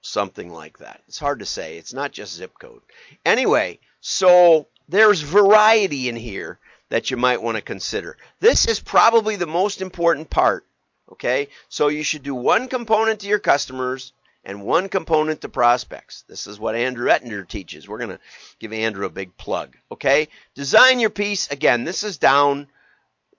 something 0.00 0.50
like 0.50 0.78
that. 0.78 1.02
It's 1.06 1.18
hard 1.18 1.40
to 1.40 1.46
say. 1.46 1.76
It's 1.76 1.92
not 1.92 2.12
just 2.12 2.34
zip 2.34 2.58
code. 2.58 2.82
Anyway, 3.26 3.78
so 4.02 4.66
there's 4.88 5.20
variety 5.22 6.08
in 6.08 6.16
here 6.16 6.58
that 6.90 7.10
you 7.10 7.16
might 7.16 7.40
want 7.40 7.56
to 7.56 7.62
consider. 7.62 8.18
This 8.40 8.66
is 8.66 8.80
probably 8.80 9.36
the 9.36 9.46
most 9.46 9.80
important 9.80 10.28
part. 10.28 10.66
Okay, 11.10 11.48
so 11.68 11.88
you 11.88 12.02
should 12.02 12.22
do 12.22 12.34
one 12.34 12.68
component 12.68 13.20
to 13.20 13.28
your 13.28 13.38
customers 13.38 14.12
and 14.44 14.64
one 14.64 14.88
component 14.88 15.40
to 15.42 15.48
prospects. 15.48 16.24
This 16.26 16.46
is 16.46 16.58
what 16.58 16.74
Andrew 16.74 17.10
Ettinger 17.10 17.44
teaches. 17.44 17.88
We're 17.88 17.98
going 17.98 18.10
to 18.10 18.18
give 18.58 18.72
Andrew 18.72 19.06
a 19.06 19.10
big 19.10 19.36
plug. 19.36 19.76
Okay, 19.90 20.28
design 20.54 21.00
your 21.00 21.10
piece. 21.10 21.50
Again, 21.50 21.84
this 21.84 22.02
is 22.02 22.18
down. 22.18 22.66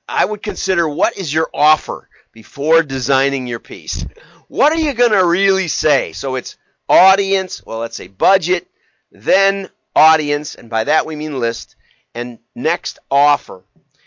I 0.07 0.23
would 0.23 0.41
consider 0.41 0.87
what 0.87 1.17
is 1.17 1.33
your 1.33 1.49
offer 1.53 2.07
before 2.31 2.83
designing 2.83 3.47
your 3.47 3.59
piece. 3.59 4.05
What 4.47 4.71
are 4.71 4.79
you 4.79 4.93
going 4.93 5.11
to 5.11 5.25
really 5.25 5.67
say? 5.67 6.13
So 6.13 6.35
it's 6.35 6.57
audience, 6.87 7.65
well, 7.65 7.79
let's 7.79 7.97
say 7.97 8.07
budget, 8.07 8.67
then 9.11 9.69
audience, 9.95 10.55
and 10.55 10.69
by 10.69 10.85
that 10.85 11.05
we 11.05 11.15
mean 11.15 11.39
list, 11.39 11.75
and 12.13 12.39
next 12.55 12.99
offer. 13.09 13.63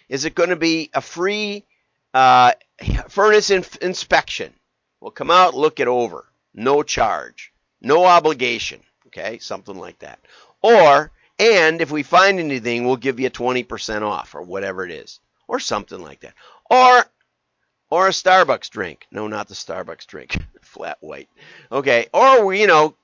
Is 0.09 0.25
it 0.25 0.35
going 0.35 0.51
to 0.51 0.57
be 0.57 0.91
a 0.95 1.01
free 1.01 1.65
uh, 2.15 2.53
furnace 3.09 3.51
in- 3.51 3.65
inspection? 3.83 4.53
We'll 5.01 5.11
come 5.11 5.31
out, 5.31 5.55
look 5.55 5.81
it 5.81 5.89
over, 5.89 6.25
no 6.55 6.83
charge, 6.83 7.53
no 7.81 8.05
obligation. 8.05 8.81
Okay, 9.09 9.39
something 9.39 9.77
like 9.77 9.99
that. 10.01 10.19
Or, 10.63 11.11
and 11.39 11.81
if 11.81 11.91
we 11.91 12.03
find 12.03 12.39
anything, 12.39 12.85
we'll 12.85 12.97
give 12.97 13.21
you 13.21 13.31
20% 13.31 14.03
off 14.03 14.35
or 14.35 14.43
whatever 14.43 14.85
it 14.85 14.91
is, 14.91 15.21
or 15.49 15.61
something 15.61 16.01
like 16.01 16.21
that. 16.21 16.35
Or, 16.71 17.05
or 17.91 18.09
a 18.09 18.11
Starbucks 18.11 18.71
drink. 18.71 19.07
No, 19.11 19.29
not 19.29 19.49
the 19.49 19.55
Starbucks 19.55 20.07
drink, 20.07 20.37
flat 20.61 20.99
white. 21.01 21.29
Okay, 21.71 22.09
or 22.13 22.53
you 22.53 22.67
know, 22.67 22.95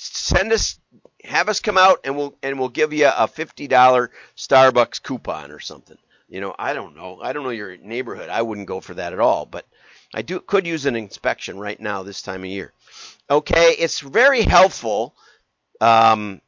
send 0.00 0.52
us 0.52 0.78
have 1.24 1.48
us 1.48 1.60
come 1.60 1.76
out 1.76 2.00
and 2.04 2.16
we'll 2.16 2.34
and 2.42 2.58
we'll 2.58 2.70
give 2.70 2.92
you 2.92 3.10
a 3.14 3.28
fifty 3.28 3.66
dollar 3.66 4.10
Starbucks 4.36 5.02
coupon 5.02 5.50
or 5.50 5.60
something. 5.60 5.98
You 6.28 6.40
know, 6.40 6.54
I 6.58 6.72
don't 6.72 6.96
know. 6.96 7.20
I 7.20 7.32
don't 7.32 7.42
know 7.42 7.50
your 7.50 7.76
neighborhood. 7.76 8.28
I 8.28 8.42
wouldn't 8.42 8.68
go 8.68 8.80
for 8.80 8.94
that 8.94 9.12
at 9.12 9.20
all, 9.20 9.44
but 9.46 9.66
I 10.14 10.22
do 10.22 10.40
could 10.40 10.66
use 10.66 10.86
an 10.86 10.96
inspection 10.96 11.58
right 11.58 11.78
now 11.78 12.02
this 12.02 12.22
time 12.22 12.42
of 12.44 12.50
year. 12.50 12.72
Okay, 13.28 13.74
it's 13.78 14.00
very 14.00 14.42
helpful 14.42 15.14
um, 15.80 16.40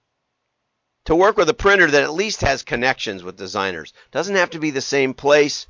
to 1.04 1.14
work 1.14 1.36
with 1.36 1.48
a 1.48 1.54
printer 1.54 1.88
that 1.90 2.02
at 2.02 2.14
least 2.14 2.40
has 2.40 2.62
connections 2.62 3.22
with 3.22 3.36
designers. 3.36 3.92
Doesn't 4.12 4.36
have 4.36 4.50
to 4.50 4.58
be 4.58 4.70
the 4.70 4.80
same 4.80 5.14
place. 5.14 5.66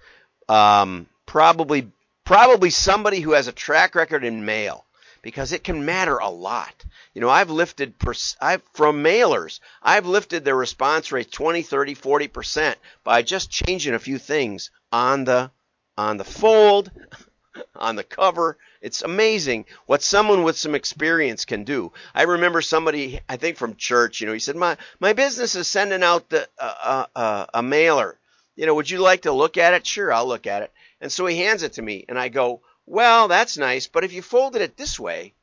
Um, 0.49 1.09
probably 1.27 1.91
probably 2.25 2.71
somebody 2.71 3.21
who 3.21 3.33
has 3.33 3.49
a 3.49 3.53
track 3.53 3.95
record 3.95 4.25
in 4.25 4.45
mail 4.45 4.85
because 5.23 5.53
it 5.53 5.65
can 5.65 5.85
matter 5.85 6.19
a 6.19 6.29
lot. 6.29 6.85
You 7.15 7.21
know, 7.21 7.31
I've 7.31 7.51
lifted 7.51 7.99
pers- 7.99 8.37
I've 8.41 8.63
from 8.75 9.03
mailers, 9.03 9.61
I've 9.83 10.07
lifted 10.07 10.45
their 10.45 10.57
response 10.57 11.13
rates 11.13 11.31
20, 11.31 11.63
30, 11.63 11.95
40% 11.95 12.75
by 13.05 13.23
just 13.23 13.51
changing 13.51 13.95
a 13.95 14.01
few 14.01 14.19
things 14.19 14.71
on 14.91 15.25
the 15.25 15.51
on 15.97 16.17
the 16.17 16.25
fold, 16.25 16.91
on 17.77 17.97
the 17.97 18.05
cover. 18.05 18.59
It's 18.81 19.03
amazing 19.03 19.67
what 19.87 20.03
someone 20.03 20.43
with 20.43 20.59
some 20.59 20.75
experience 20.75 21.45
can 21.45 21.65
do. 21.65 21.93
I 22.15 22.23
remember 22.23 22.61
somebody, 22.61 23.21
I 23.29 23.37
think 23.37 23.57
from 23.57 23.77
church, 23.77 24.21
you 24.21 24.27
know, 24.27 24.33
he 24.33 24.41
said, 24.41 24.57
"My 24.57 24.77
my 24.99 25.13
business 25.13 25.55
is 25.55 25.69
sending 25.69 26.03
out 26.03 26.29
the 26.29 26.49
uh, 26.59 26.75
uh, 26.83 27.07
uh, 27.15 27.47
a 27.55 27.63
mailer. 27.63 28.19
You 28.57 28.67
know, 28.67 28.75
would 28.75 28.91
you 28.91 28.99
like 28.99 29.23
to 29.23 29.33
look 29.33 29.57
at 29.57 29.75
it? 29.75 29.87
Sure, 29.87 30.13
I'll 30.13 30.27
look 30.27 30.47
at 30.47 30.63
it." 30.63 30.73
And 31.01 31.11
so 31.11 31.27
he 31.27 31.37
hands 31.39 31.63
it 31.63 31.75
to 31.75 31.83
me, 31.83 32.05
and 32.09 32.19
I 32.19 32.29
go, 32.29 32.63
"Well, 32.87 33.29
that's 33.29 33.57
nice, 33.57 33.87
but 33.87 34.05
if 34.05 34.13
you 34.13 34.23
folded 34.23 34.63
it 34.63 34.77
this 34.77 34.99
way, 34.99 35.35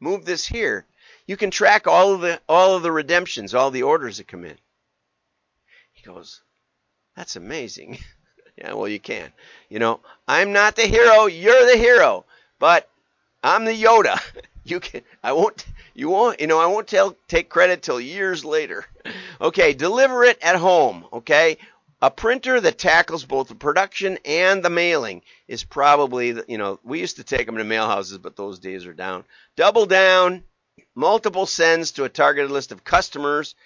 move 0.00 0.24
this 0.24 0.46
here, 0.46 0.86
you 1.26 1.36
can 1.36 1.50
track 1.50 1.86
all 1.86 2.14
of 2.14 2.20
the 2.20 2.40
all 2.48 2.76
of 2.76 2.82
the 2.82 2.92
redemptions, 2.92 3.54
all 3.54 3.70
the 3.70 3.82
orders 3.82 4.18
that 4.18 4.28
come 4.28 4.44
in." 4.44 4.58
He 5.92 6.02
goes, 6.02 6.42
"That's 7.16 7.36
amazing." 7.36 7.98
Yeah, 8.58 8.72
well, 8.72 8.88
you 8.88 8.98
can. 8.98 9.32
You 9.68 9.78
know, 9.78 10.00
I'm 10.26 10.52
not 10.52 10.74
the 10.74 10.82
hero. 10.82 11.26
You're 11.26 11.64
the 11.66 11.76
hero. 11.78 12.24
But 12.58 12.88
I'm 13.42 13.64
the 13.64 13.82
Yoda. 13.82 14.20
You 14.64 14.80
can. 14.80 15.00
I 15.24 15.32
won't. 15.32 15.64
You 15.94 16.10
won't. 16.10 16.40
You 16.40 16.46
know, 16.46 16.58
I 16.58 16.66
won't 16.66 16.86
tell. 16.86 17.16
Take 17.26 17.48
credit 17.48 17.80
till 17.82 18.00
years 18.00 18.44
later. 18.44 18.84
Okay, 19.40 19.72
deliver 19.72 20.24
it 20.24 20.36
at 20.42 20.56
home. 20.56 21.06
Okay. 21.12 21.58
A 22.00 22.10
printer 22.10 22.60
that 22.60 22.78
tackles 22.78 23.24
both 23.24 23.48
the 23.48 23.56
production 23.56 24.18
and 24.24 24.62
the 24.62 24.70
mailing 24.70 25.22
is 25.48 25.64
probably, 25.64 26.40
you 26.46 26.56
know, 26.56 26.78
we 26.84 27.00
used 27.00 27.16
to 27.16 27.24
take 27.24 27.46
them 27.46 27.56
to 27.56 27.64
mail 27.64 27.86
houses, 27.86 28.18
but 28.18 28.36
those 28.36 28.60
days 28.60 28.86
are 28.86 28.92
down. 28.92 29.24
Double 29.56 29.84
down, 29.84 30.44
multiple 30.94 31.44
sends 31.44 31.92
to 31.92 32.04
a 32.04 32.08
targeted 32.08 32.52
list 32.52 32.70
of 32.70 32.84
customers 32.84 33.56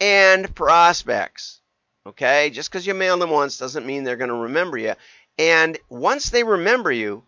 and 0.00 0.54
prospects. 0.54 1.60
Okay, 2.06 2.50
just 2.50 2.70
because 2.70 2.86
you 2.86 2.94
mail 2.94 3.18
them 3.18 3.30
once 3.30 3.58
doesn't 3.58 3.86
mean 3.86 4.04
they're 4.04 4.16
going 4.16 4.28
to 4.28 4.34
remember 4.34 4.78
you. 4.78 4.94
And 5.38 5.78
once 5.88 6.30
they 6.30 6.44
remember 6.44 6.90
you, 6.90 7.22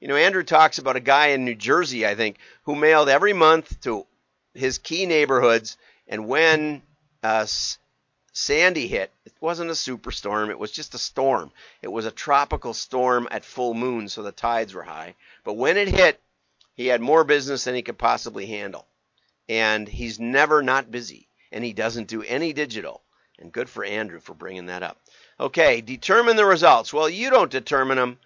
you 0.00 0.08
know, 0.08 0.16
Andrew 0.16 0.42
talks 0.42 0.78
about 0.78 0.96
a 0.96 1.00
guy 1.00 1.28
in 1.28 1.44
New 1.44 1.54
Jersey, 1.54 2.06
I 2.06 2.14
think, 2.14 2.38
who 2.64 2.74
mailed 2.74 3.08
every 3.08 3.32
month 3.32 3.80
to 3.82 4.06
his 4.54 4.78
key 4.78 5.06
neighborhoods. 5.06 5.76
And 6.08 6.26
when 6.26 6.82
uh, 7.22 7.46
Sandy 8.38 8.86
hit, 8.86 9.10
it 9.24 9.32
wasn't 9.40 9.70
a 9.70 9.72
superstorm, 9.72 10.50
it 10.50 10.58
was 10.58 10.70
just 10.70 10.94
a 10.94 10.98
storm. 10.98 11.50
It 11.80 11.88
was 11.88 12.04
a 12.04 12.10
tropical 12.10 12.74
storm 12.74 13.26
at 13.30 13.46
full 13.46 13.72
moon, 13.72 14.10
so 14.10 14.22
the 14.22 14.30
tides 14.30 14.74
were 14.74 14.82
high. 14.82 15.14
But 15.42 15.54
when 15.54 15.78
it 15.78 15.88
hit, 15.88 16.20
he 16.74 16.88
had 16.88 17.00
more 17.00 17.24
business 17.24 17.64
than 17.64 17.74
he 17.74 17.80
could 17.80 17.96
possibly 17.96 18.44
handle. 18.44 18.86
And 19.48 19.88
he's 19.88 20.20
never 20.20 20.62
not 20.62 20.90
busy, 20.90 21.28
and 21.50 21.64
he 21.64 21.72
doesn't 21.72 22.08
do 22.08 22.22
any 22.24 22.52
digital. 22.52 23.02
And 23.38 23.50
good 23.50 23.70
for 23.70 23.82
Andrew 23.82 24.20
for 24.20 24.34
bringing 24.34 24.66
that 24.66 24.82
up. 24.82 25.00
Okay, 25.40 25.80
determine 25.80 26.36
the 26.36 26.44
results. 26.44 26.92
Well, 26.92 27.08
you 27.08 27.30
don't 27.30 27.50
determine 27.50 27.96
them, 27.96 28.18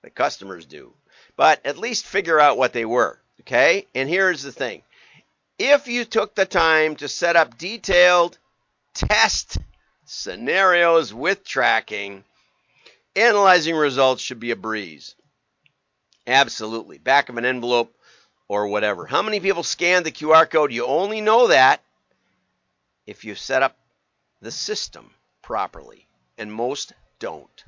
the 0.00 0.08
customers 0.08 0.64
do. 0.64 0.94
But 1.36 1.60
at 1.66 1.76
least 1.76 2.06
figure 2.06 2.40
out 2.40 2.56
what 2.56 2.72
they 2.72 2.86
were. 2.86 3.20
Okay? 3.40 3.86
And 3.94 4.08
here's 4.08 4.42
the 4.42 4.52
thing 4.52 4.82
if 5.58 5.86
you 5.86 6.06
took 6.06 6.34
the 6.34 6.46
time 6.46 6.96
to 6.96 7.08
set 7.08 7.36
up 7.36 7.58
detailed 7.58 8.38
test 8.94 9.58
scenarios 10.04 11.12
with 11.12 11.44
tracking, 11.44 12.24
analyzing 13.16 13.76
results 13.76 14.22
should 14.22 14.40
be 14.40 14.50
a 14.50 14.56
breeze. 14.56 15.14
Absolutely. 16.26 16.98
Back 16.98 17.28
of 17.28 17.38
an 17.38 17.44
envelope 17.44 17.94
or 18.48 18.68
whatever. 18.68 19.06
How 19.06 19.22
many 19.22 19.40
people 19.40 19.62
scanned 19.62 20.06
the 20.06 20.12
QR 20.12 20.48
code? 20.48 20.72
You 20.72 20.86
only 20.86 21.20
know 21.20 21.48
that 21.48 21.82
if 23.06 23.24
you 23.24 23.34
set 23.34 23.62
up 23.62 23.76
the 24.40 24.50
system 24.50 25.10
properly, 25.42 26.06
and 26.38 26.52
most 26.52 26.92
don't. 27.18 27.64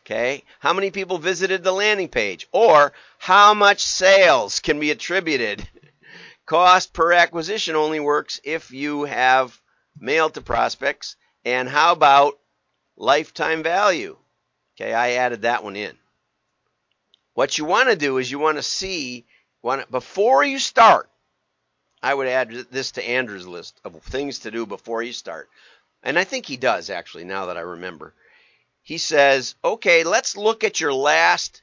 Okay? 0.00 0.42
How 0.58 0.72
many 0.72 0.90
people 0.90 1.18
visited 1.18 1.62
the 1.62 1.72
landing 1.72 2.08
page? 2.08 2.48
Or 2.52 2.92
how 3.18 3.54
much 3.54 3.80
sales 3.80 4.60
can 4.60 4.80
be 4.80 4.90
attributed? 4.90 5.68
Cost 6.46 6.92
per 6.92 7.12
acquisition 7.12 7.74
only 7.74 8.00
works 8.00 8.40
if 8.44 8.70
you 8.70 9.04
have 9.04 9.60
mailed 9.98 10.34
to 10.34 10.40
prospects. 10.40 11.16
And 11.44 11.68
how 11.68 11.92
about 11.92 12.38
lifetime 12.96 13.62
value? 13.62 14.16
Okay, 14.74 14.92
I 14.92 15.12
added 15.12 15.42
that 15.42 15.64
one 15.64 15.76
in. 15.76 15.96
What 17.34 17.58
you 17.58 17.64
want 17.64 17.88
to 17.90 17.96
do 17.96 18.18
is 18.18 18.30
you 18.30 18.38
want 18.38 18.56
to 18.58 18.62
see 18.62 19.26
want 19.62 19.90
before 19.90 20.44
you 20.44 20.58
start. 20.58 21.10
I 22.02 22.14
would 22.14 22.28
add 22.28 22.66
this 22.70 22.92
to 22.92 23.06
Andrew's 23.06 23.46
list 23.46 23.80
of 23.84 24.00
things 24.02 24.40
to 24.40 24.50
do 24.50 24.64
before 24.66 25.02
you 25.02 25.12
start. 25.12 25.48
And 26.02 26.18
I 26.18 26.24
think 26.24 26.46
he 26.46 26.56
does 26.56 26.88
actually 26.88 27.24
now 27.24 27.46
that 27.46 27.56
I 27.56 27.62
remember. 27.62 28.14
He 28.82 28.98
says, 28.98 29.56
"Okay, 29.64 30.04
let's 30.04 30.36
look 30.36 30.62
at 30.62 30.78
your 30.78 30.94
last 30.94 31.62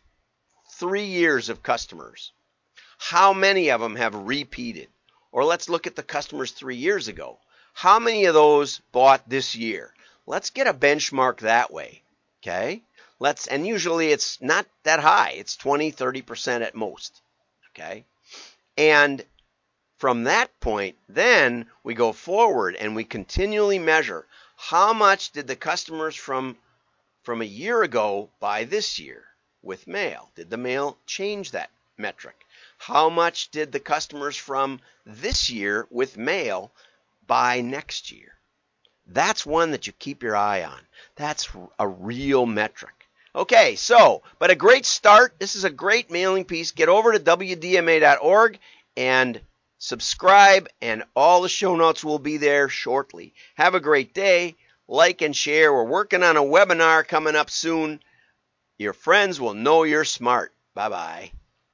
3 0.72 1.06
years 1.06 1.50
of 1.50 1.64
customers. 1.64 2.32
How 2.98 3.32
many 3.32 3.70
of 3.70 3.80
them 3.80 3.96
have 3.96 4.16
repeated? 4.16 4.90
Or 5.32 5.46
let's 5.46 5.70
look 5.70 5.88
at 5.88 5.96
the 5.96 6.04
customers 6.04 6.52
3 6.52 6.76
years 6.76 7.08
ago. 7.08 7.40
How 7.74 8.00
many 8.00 8.26
of 8.26 8.34
those 8.34 8.80
bought 8.92 9.28
this 9.28 9.56
year? 9.56 9.94
Let's 10.26 10.52
get 10.52 10.68
a 10.68 10.74
benchmark 10.74 11.40
that 11.40 11.72
way. 11.72 12.04
Okay? 12.42 12.84
Let's 13.20 13.48
and 13.48 13.66
usually 13.68 14.12
it's 14.12 14.42
not 14.42 14.66
that 14.84 15.00
high. 15.00 15.32
It's 15.32 15.58
20, 15.58 15.92
30% 15.92 16.62
at 16.62 16.76
most. 16.76 17.22
Okay? 17.72 18.06
And 18.78 19.26
from 19.98 20.26
that 20.26 20.60
point, 20.60 20.98
then 21.08 21.70
we 21.84 21.94
go 21.94 22.14
forward 22.14 22.76
and 22.76 22.96
we 22.96 23.04
continually 23.04 23.80
measure 23.80 24.28
how 24.56 24.94
much 24.94 25.32
did 25.32 25.48
the 25.48 25.56
customers 25.56 26.16
from 26.16 26.58
from 27.24 27.42
a 27.42 27.46
year 27.46 27.84
ago 27.84 28.30
buy 28.40 28.66
this 28.66 29.00
year 29.00 29.26
with 29.62 29.88
mail? 29.88 30.32
Did 30.36 30.50
the 30.50 30.58
mail 30.58 30.98
change 31.06 31.52
that 31.52 31.72
metric? 31.98 32.46
How 32.78 33.10
much 33.10 33.50
did 33.50 33.72
the 33.72 33.80
customers 33.80 34.36
from 34.38 34.82
this 35.06 35.50
year 35.50 35.88
with 35.90 36.18
mail 36.18 36.72
buy 37.28 37.62
next 37.62 38.12
year? 38.12 38.34
That's 39.08 39.46
one 39.46 39.72
that 39.72 39.88
you 39.88 39.94
keep 39.94 40.24
your 40.24 40.36
eye 40.36 40.64
on. 40.64 40.80
That's 41.16 41.50
a 41.78 41.88
real 41.88 42.46
metric. 42.46 42.94
Okay, 43.36 43.76
so, 43.76 44.22
but 44.40 44.52
a 44.52 44.56
great 44.56 44.86
start. 44.86 45.36
This 45.40 45.56
is 45.56 45.64
a 45.64 45.70
great 45.70 46.12
mailing 46.12 46.46
piece. 46.46 46.72
Get 46.72 46.88
over 46.88 47.12
to 47.12 47.20
WDMA.org 47.20 48.60
and 48.96 49.42
subscribe, 49.80 50.70
and 50.82 51.04
all 51.16 51.42
the 51.42 51.50
show 51.50 51.76
notes 51.76 52.04
will 52.04 52.20
be 52.20 52.38
there 52.38 52.70
shortly. 52.70 53.34
Have 53.56 53.76
a 53.76 53.80
great 53.80 54.14
day. 54.14 54.56
Like 54.88 55.22
and 55.22 55.36
share. 55.36 55.74
We're 55.74 55.84
working 55.84 56.24
on 56.24 56.38
a 56.38 56.44
webinar 56.44 57.08
coming 57.08 57.36
up 57.36 57.50
soon. 57.50 58.02
Your 58.78 58.94
friends 58.94 59.40
will 59.40 59.54
know 59.54 59.84
you're 59.84 60.06
smart. 60.06 60.54
Bye 60.76 60.90
bye. 60.90 61.32